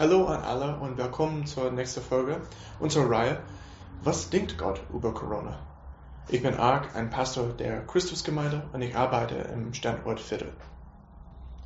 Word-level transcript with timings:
Hallo 0.00 0.28
an 0.28 0.42
alle 0.44 0.76
und 0.78 0.96
willkommen 0.96 1.44
zur 1.44 1.70
nächsten 1.70 2.00
Folge 2.00 2.40
unserer 2.78 3.10
Reihe 3.10 3.42
Was 4.02 4.30
denkt 4.30 4.56
Gott 4.56 4.80
über 4.94 5.12
Corona? 5.12 5.58
Ich 6.28 6.42
bin 6.42 6.54
Ark, 6.54 6.96
ein 6.96 7.10
Pastor 7.10 7.48
der 7.48 7.86
Christusgemeinde 7.86 8.62
und 8.72 8.80
ich 8.80 8.96
arbeite 8.96 9.34
im 9.34 9.74
Standort 9.74 10.18
Viertel. 10.18 10.54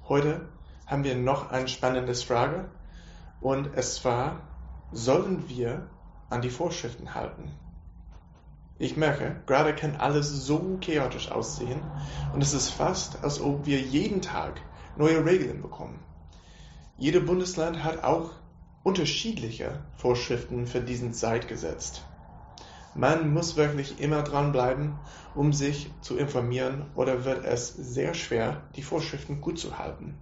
Heute 0.09 0.49
haben 0.85 1.05
wir 1.05 1.15
noch 1.15 1.53
eine 1.53 1.69
spannende 1.69 2.13
Frage 2.17 2.65
und 3.41 3.71
es 3.77 4.05
war, 4.05 4.41
sollen 4.91 5.49
wir 5.49 5.89
an 6.29 6.43
die 6.43 6.51
Vorschriften 6.51 7.15
halten? 7.15 7.53
Ich 8.81 8.97
merke, 8.97 9.43
gerade 9.47 9.77
kann 9.77 9.95
alles 9.95 10.29
so 10.45 10.79
chaotisch 10.81 11.31
aussehen 11.31 11.81
und 12.33 12.43
es 12.43 12.53
ist 12.53 12.71
fast, 12.71 13.23
als 13.23 13.41
ob 13.41 13.65
wir 13.65 13.81
jeden 13.81 14.23
Tag 14.23 14.61
neue 14.97 15.25
Regeln 15.25 15.63
bekommen. 15.63 16.01
Jede 16.97 17.21
Bundesland 17.21 17.83
hat 17.83 18.05
auch 18.05 18.31
unterschiedliche 18.85 19.83
Vorschriften 19.97 20.69
für 20.69 20.81
diesen 20.81 21.13
Zeit 21.13 21.49
gesetzt. 21.49 22.05
Man 22.95 23.35
muss 23.35 23.57
wirklich 23.57 23.99
immer 23.99 24.23
dranbleiben, 24.23 24.95
um 25.35 25.53
sich 25.53 25.91
zu 26.03 26.17
informieren, 26.17 26.87
oder 26.95 27.25
wird 27.25 27.45
es 27.45 27.69
sehr 27.69 28.15
schwer, 28.15 28.63
die 28.77 28.83
Vorschriften 28.83 29.41
gut 29.41 29.59
zu 29.59 29.77
halten. 29.77 30.15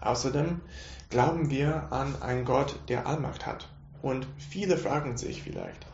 Außerdem 0.00 0.60
glauben 1.08 1.48
wir 1.48 1.90
an 1.90 2.20
einen 2.20 2.44
Gott, 2.44 2.78
der 2.88 3.06
Allmacht 3.06 3.46
hat. 3.46 3.70
Und 4.02 4.26
viele 4.36 4.76
fragen 4.76 5.16
sich 5.16 5.42
vielleicht, 5.42 5.86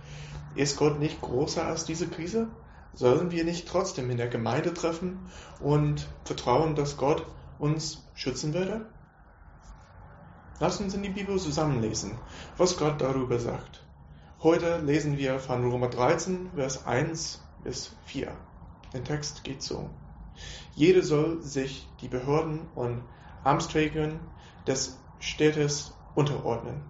ist 0.57 0.79
Gott 0.79 0.99
nicht 0.99 1.21
größer 1.21 1.65
als 1.65 1.85
diese 1.85 2.09
Krise? 2.09 2.49
Sollen 2.93 3.31
wir 3.31 3.45
nicht 3.45 3.69
trotzdem 3.69 4.11
in 4.11 4.17
der 4.17 4.27
Gemeinde 4.27 4.75
treffen 4.75 5.31
und 5.61 6.09
vertrauen, 6.25 6.75
dass 6.75 6.97
Gott 6.97 7.25
uns 7.61 8.03
schützen 8.15 8.53
würde? 8.53 8.87
Lass 10.61 10.79
uns 10.79 10.93
in 10.93 11.03
die 11.03 11.09
Bibel 11.09 11.39
zusammenlesen, 11.39 12.19
was 12.59 12.77
Gott 12.77 13.01
darüber 13.01 13.39
sagt. 13.39 13.83
Heute 14.43 14.77
lesen 14.81 15.17
wir 15.17 15.39
von 15.39 15.65
Römer 15.65 15.89
13, 15.89 16.51
Vers 16.55 16.87
1 16.87 17.41
bis 17.65 17.93
4. 18.05 18.31
Der 18.93 19.03
Text 19.03 19.43
geht 19.43 19.63
so. 19.63 19.89
Jeder 20.75 21.01
soll 21.01 21.41
sich 21.41 21.89
die 22.03 22.09
Behörden 22.09 22.61
und 22.75 23.03
Amtsträgern 23.43 24.21
des 24.67 24.99
Städtes 25.19 25.95
unterordnen. 26.15 26.83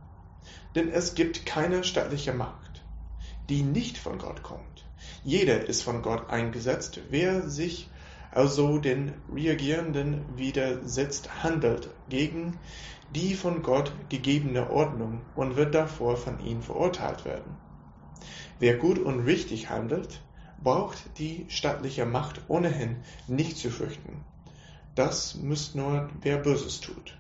Denn 0.75 0.89
es 0.89 1.15
gibt 1.15 1.47
keine 1.47 1.85
staatliche 1.85 2.33
Macht, 2.33 2.83
die 3.49 3.63
nicht 3.63 3.99
von 3.99 4.19
Gott 4.19 4.43
kommt. 4.43 4.85
Jeder 5.23 5.69
ist 5.69 5.85
von 5.85 6.03
Gott 6.03 6.29
eingesetzt. 6.29 7.03
Wer 7.11 7.49
sich 7.49 7.89
also 8.33 8.79
den 8.79 9.15
Reagierenden 9.33 10.25
widersetzt, 10.37 11.45
handelt 11.45 11.91
gegen 12.09 12.59
die 13.15 13.35
von 13.35 13.63
Gott 13.63 13.93
gegebene 14.09 14.71
Ordnung 14.71 15.21
und 15.35 15.57
wird 15.57 15.75
davor 15.75 16.17
von 16.17 16.41
ihm 16.41 16.63
verurteilt 16.63 17.25
werden. 17.25 17.57
Wer 18.59 18.77
gut 18.77 18.99
und 18.99 19.21
richtig 19.21 19.71
handelt, 19.71 20.21
braucht 20.63 21.19
die 21.19 21.47
staatliche 21.49 22.07
Macht 22.07 22.43
ohnehin 22.49 22.97
nicht 23.27 23.57
zu 23.57 23.71
fürchten. 23.71 24.25
Das 24.95 25.37
müsst 25.37 25.75
nur 25.75 26.11
wer 26.21 26.37
Böses 26.37 26.81
tut. 26.81 27.17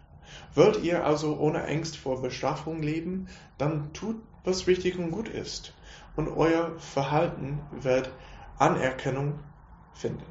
Wollt 0.54 0.82
ihr 0.82 1.04
also 1.04 1.38
ohne 1.38 1.64
Angst 1.64 1.96
vor 1.96 2.22
Bestrafung 2.22 2.82
leben, 2.82 3.28
dann 3.58 3.92
tut, 3.92 4.16
was 4.44 4.66
richtig 4.66 4.98
und 4.98 5.10
gut 5.10 5.28
ist, 5.28 5.72
und 6.16 6.28
euer 6.28 6.78
Verhalten 6.78 7.60
wird 7.70 8.10
Anerkennung 8.58 9.38
finden. 9.94 10.24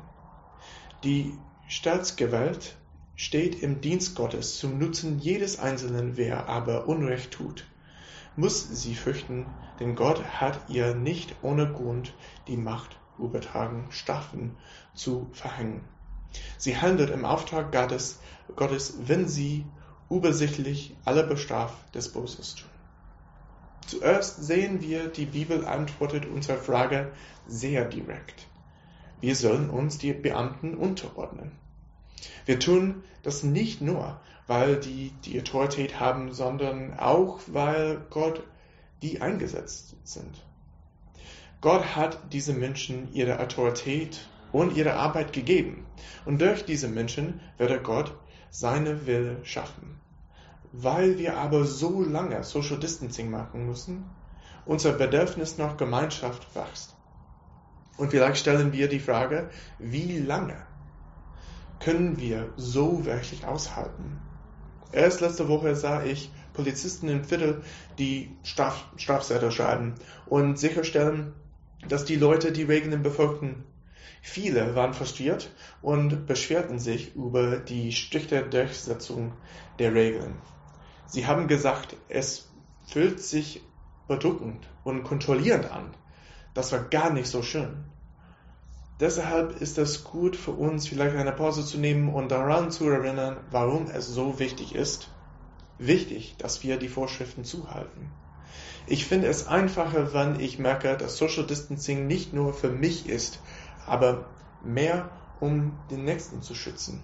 Die 1.04 1.34
Staatsgewalt 1.68 2.79
steht 3.20 3.62
im 3.62 3.82
Dienst 3.82 4.16
Gottes 4.16 4.60
zum 4.60 4.80
Nutzen 4.80 5.20
jedes 5.20 5.60
Einzelnen, 5.60 6.16
wer 6.16 6.48
aber 6.48 6.88
Unrecht 6.88 7.32
tut, 7.32 7.68
muss 8.38 8.66
sie 8.82 8.96
fürchten, 8.96 9.46
denn 9.82 9.96
Gott 9.96 10.24
hat 10.24 10.70
ihr 10.70 10.96
nicht 10.96 11.36
ohne 11.42 11.70
Grund 11.70 12.14
die 12.48 12.56
Macht 12.56 12.98
übertragen, 13.18 13.88
Strafen 13.90 14.56
zu 14.94 15.28
verhängen. 15.34 15.84
Sie 16.58 16.78
handelt 16.78 17.10
im 17.10 17.26
Auftrag 17.26 17.74
Gottes, 17.74 18.22
Gottes 18.56 18.94
wenn 19.06 19.28
sie 19.28 19.66
übersichtlich 20.10 20.96
alle 21.04 21.28
Bestraf 21.28 21.74
des 21.92 22.14
Böses 22.14 22.56
tun. 22.56 22.70
Zuerst 23.86 24.46
sehen 24.46 24.80
wir, 24.80 25.10
die 25.10 25.26
Bibel 25.26 25.66
antwortet 25.66 26.26
unserer 26.26 26.58
Frage 26.58 27.12
sehr 27.48 27.84
direkt. 27.84 28.48
Wir 29.20 29.36
sollen 29.36 29.70
uns 29.70 29.98
die 29.98 30.14
Beamten 30.14 30.76
unterordnen. 30.76 31.52
Wir 32.46 32.60
tun 32.60 33.04
das 33.24 33.44
nicht 33.44 33.82
nur, 33.82 34.20
weil 34.48 34.78
die 34.78 35.12
die 35.26 35.40
Autorität 35.40 36.00
haben, 36.00 36.34
sondern 36.34 36.98
auch, 36.98 37.40
weil 37.48 38.02
Gott 38.10 38.44
die 39.02 39.22
eingesetzt 39.22 39.96
sind. 40.04 40.44
Gott 41.62 41.96
hat 41.96 42.20
diese 42.32 42.54
Menschen 42.54 43.14
ihre 43.14 43.40
Autorität 43.40 44.28
und 44.52 44.76
ihre 44.76 44.94
Arbeit 44.94 45.34
gegeben. 45.34 45.86
Und 46.26 46.42
durch 46.42 46.66
diese 46.66 46.88
Menschen 46.88 47.42
werde 47.58 47.82
Gott 47.82 48.16
seine 48.50 49.06
Wille 49.06 49.44
schaffen. 49.44 50.00
Weil 50.72 51.18
wir 51.18 51.38
aber 51.38 51.66
so 51.66 52.02
lange 52.02 52.44
Social 52.44 52.80
Distancing 52.80 53.30
machen 53.30 53.66
müssen, 53.66 54.06
unser 54.66 54.94
Bedürfnis 54.94 55.58
nach 55.58 55.78
Gemeinschaft 55.78 56.56
wächst. 56.56 56.96
Und 57.98 58.12
vielleicht 58.12 58.38
stellen 58.38 58.72
wir 58.72 58.88
die 58.88 59.00
Frage, 59.00 59.50
wie 59.80 60.20
lange? 60.20 60.69
Können 61.80 62.20
wir 62.20 62.54
so 62.58 63.06
wirklich 63.06 63.46
aushalten? 63.46 64.20
Erst 64.92 65.22
letzte 65.22 65.48
Woche 65.48 65.76
sah 65.76 66.04
ich 66.04 66.32
Polizisten 66.54 67.08
im 67.10 67.24
Viertel, 67.24 67.62
die 67.98 68.36
Straf 68.44 68.86
Strafzettel 68.98 69.52
schreiben 69.52 69.96
und 70.26 70.58
sicherstellen, 70.58 71.34
dass 71.88 72.06
die 72.06 72.16
Leute 72.16 72.52
die 72.52 72.64
Regeln 72.64 73.02
befolgten. 73.04 73.64
Viele 74.22 74.76
waren 74.76 74.94
frustriert 74.94 75.50
und 75.82 76.26
beschwerten 76.26 76.80
sich 76.80 77.16
über 77.16 77.58
die 77.58 77.94
strikte 77.94 78.44
Durchsetzung 78.44 79.34
der 79.78 79.94
Regeln. 79.94 80.36
Sie 81.06 81.26
haben 81.26 81.48
gesagt, 81.48 81.96
es 82.10 82.52
fühlt 82.88 83.22
sich 83.22 83.62
bedrückend 84.08 84.68
und 84.84 85.04
kontrollierend 85.04 85.72
an. 85.72 85.92
Das 86.54 86.72
war 86.72 86.84
gar 86.84 87.12
nicht 87.12 87.28
so 87.28 87.42
schön. 87.42 87.86
Deshalb 89.00 89.62
ist 89.62 89.78
es 89.78 90.04
gut 90.04 90.36
für 90.36 90.52
uns, 90.52 90.90
vielleicht 90.90 91.16
eine 91.16 91.32
Pause 91.32 91.66
zu 91.66 91.78
nehmen 91.78 92.10
und 92.10 92.32
daran 92.32 92.70
zu 92.70 92.90
erinnern, 92.90 93.38
warum 93.50 93.90
es 93.90 94.08
so 94.08 94.40
wichtig 94.40 94.76
ist. 94.76 95.10
Wichtig, 95.78 96.36
dass 96.38 96.64
wir 96.64 96.76
die 96.76 96.90
Vorschriften 96.90 97.46
zuhalten. 97.46 98.12
Ich 98.88 99.06
finde 99.06 99.28
es 99.28 99.48
einfacher, 99.48 100.14
wenn 100.14 100.42
ich 100.42 100.60
merke, 100.60 100.98
dass 100.98 101.16
Social 101.16 101.48
Distancing 101.48 102.08
nicht 102.08 102.34
nur 102.34 102.54
für 102.54 102.70
mich 102.70 103.08
ist, 103.08 103.40
aber 103.86 104.26
mehr 104.66 105.10
um 105.40 105.80
den 105.90 106.04
Nächsten 106.04 106.42
zu 106.42 106.54
schützen. 106.54 107.02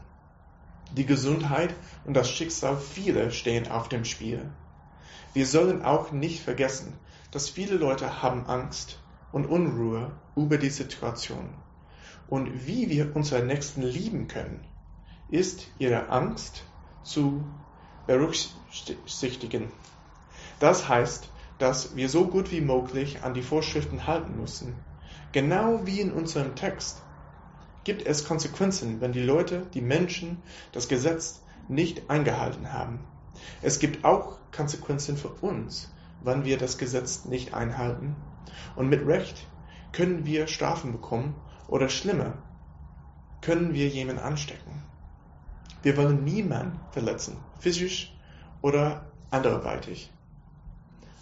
Die 0.98 1.06
Gesundheit 1.06 1.74
und 2.04 2.14
das 2.14 2.30
Schicksal 2.30 2.76
vieler 2.76 3.32
stehen 3.32 3.70
auf 3.72 3.88
dem 3.88 4.04
Spiel. 4.04 4.52
Wir 5.34 5.48
sollen 5.48 5.82
auch 5.82 6.12
nicht 6.12 6.42
vergessen, 6.44 6.92
dass 7.32 7.48
viele 7.48 7.76
Leute 7.76 8.22
haben 8.22 8.48
Angst 8.48 9.00
und 9.32 9.46
Unruhe 9.46 10.12
über 10.36 10.58
die 10.58 10.70
Situation 10.70 11.54
und 12.28 12.68
wie 12.68 12.90
wir 12.90 13.16
unseren 13.16 13.48
Nächsten 13.48 13.84
lieben 13.84 14.28
können, 14.28 14.66
ist 15.30 15.68
ihre 15.80 16.10
Angst 16.10 16.64
zu 17.04 17.44
berücksichtigen. 18.08 19.72
Das 20.60 20.88
heißt, 20.88 21.30
dass 21.58 21.96
wir 21.96 22.10
so 22.10 22.28
gut 22.28 22.52
wie 22.52 22.62
möglich 22.62 23.24
an 23.24 23.34
die 23.34 23.42
Vorschriften 23.42 24.08
halten 24.08 24.38
müssen. 24.40 24.76
Genau 25.32 25.86
wie 25.86 26.02
in 26.02 26.12
unserem 26.12 26.56
Text 26.56 27.02
gibt 27.84 28.06
es 28.06 28.26
Konsequenzen, 28.26 29.02
wenn 29.02 29.12
die 29.12 29.24
Leute, 29.24 29.68
die 29.74 29.82
Menschen, 29.82 30.42
das 30.72 30.88
Gesetz 30.88 31.42
nicht 31.68 32.10
eingehalten 32.10 32.74
haben. 32.74 33.00
Es 33.62 33.80
gibt 33.80 34.06
auch 34.06 34.38
Konsequenzen 34.52 35.18
für 35.18 35.30
uns, 35.30 35.92
wenn 36.24 36.46
wir 36.46 36.58
das 36.58 36.78
Gesetz 36.78 37.26
nicht 37.26 37.54
einhalten. 37.54 38.16
Und 38.76 38.90
mit 38.90 39.06
Recht 39.06 39.48
können 39.92 40.26
wir 40.26 40.48
Strafen 40.48 40.92
bekommen 40.92 41.36
oder 41.68 41.90
schlimmer, 41.90 42.34
können 43.42 43.74
wir 43.74 43.88
jemanden 43.88 44.22
anstecken. 44.22 44.84
Wir 45.84 45.98
wollen 45.98 46.24
niemanden 46.24 46.80
verletzen, 46.92 47.38
physisch 47.60 48.16
oder 48.62 49.06
anderweitig. 49.30 50.12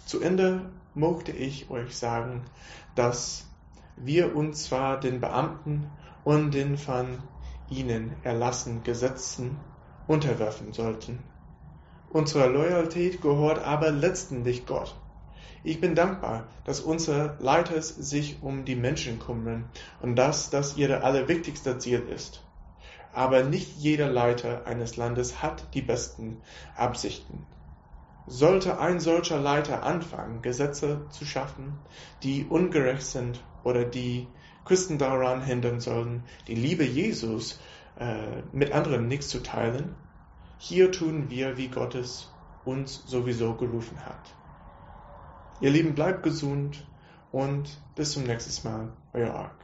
Zu 0.06 0.20
Ende 0.20 0.70
möchte 0.94 1.32
ich 1.32 1.70
euch 1.70 1.96
sagen, 1.96 2.42
dass 2.94 3.46
wir 3.96 4.34
uns 4.34 4.64
zwar 4.64 4.98
den 4.98 5.20
Beamten 5.20 5.90
und 6.24 6.52
den 6.52 6.78
von 6.78 7.18
ihnen 7.68 8.14
erlassenen 8.22 8.82
Gesetzen 8.82 9.58
unterwerfen 10.06 10.72
sollten. 10.72 11.22
Unsere 12.10 12.48
Loyalität 12.48 13.20
gehört 13.20 13.58
aber 13.58 13.90
letztendlich 13.90 14.66
Gott. 14.66 14.94
Ich 15.66 15.80
bin 15.80 15.94
dankbar, 15.94 16.46
dass 16.64 16.82
unsere 16.82 17.38
Leiter 17.40 17.80
sich 17.80 18.42
um 18.42 18.66
die 18.66 18.76
Menschen 18.76 19.18
kümmern 19.18 19.64
und 20.02 20.14
dass 20.14 20.50
das 20.50 20.76
ihr 20.76 21.02
allerwichtigste 21.02 21.78
Ziel 21.78 22.00
ist. 22.00 22.44
Aber 23.14 23.44
nicht 23.44 23.78
jeder 23.78 24.10
Leiter 24.10 24.66
eines 24.66 24.98
Landes 24.98 25.42
hat 25.42 25.72
die 25.72 25.80
besten 25.80 26.42
Absichten. 26.76 27.46
Sollte 28.26 28.78
ein 28.78 29.00
solcher 29.00 29.40
Leiter 29.40 29.84
anfangen, 29.84 30.42
Gesetze 30.42 31.06
zu 31.08 31.24
schaffen, 31.24 31.78
die 32.22 32.44
ungerecht 32.44 33.06
sind 33.06 33.42
oder 33.62 33.86
die 33.86 34.28
Christen 34.66 34.98
daran 34.98 35.42
hindern 35.42 35.80
sollen, 35.80 36.24
die 36.46 36.56
Liebe 36.56 36.84
Jesus 36.84 37.58
äh, 37.98 38.42
mit 38.52 38.72
anderen 38.72 39.08
nichts 39.08 39.28
zu 39.28 39.42
teilen, 39.42 39.94
hier 40.58 40.92
tun 40.92 41.30
wir, 41.30 41.56
wie 41.56 41.68
Gott 41.68 41.94
es 41.94 42.30
uns 42.66 43.02
sowieso 43.06 43.54
gerufen 43.54 44.04
hat. 44.04 44.34
Ihr 45.64 45.70
Lieben, 45.70 45.94
bleibt 45.94 46.22
gesund 46.22 46.86
und 47.32 47.80
bis 47.94 48.12
zum 48.12 48.24
nächsten 48.24 48.68
Mal, 48.68 48.92
euer 49.14 49.32
Ark. 49.32 49.63